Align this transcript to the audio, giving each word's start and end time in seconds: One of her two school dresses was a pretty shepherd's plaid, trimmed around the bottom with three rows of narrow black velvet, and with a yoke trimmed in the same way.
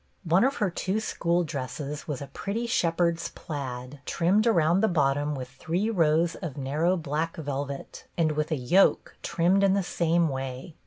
One 0.23 0.43
of 0.43 0.55
her 0.55 0.71
two 0.71 0.99
school 0.99 1.43
dresses 1.43 2.07
was 2.07 2.23
a 2.23 2.27
pretty 2.33 2.65
shepherd's 2.65 3.29
plaid, 3.29 3.99
trimmed 4.07 4.47
around 4.47 4.81
the 4.81 4.87
bottom 4.87 5.35
with 5.35 5.47
three 5.47 5.91
rows 5.91 6.33
of 6.33 6.57
narrow 6.57 6.97
black 6.97 7.37
velvet, 7.37 8.05
and 8.17 8.31
with 8.31 8.49
a 8.49 8.55
yoke 8.55 9.15
trimmed 9.21 9.63
in 9.63 9.75
the 9.75 9.83
same 9.83 10.27
way. 10.27 10.73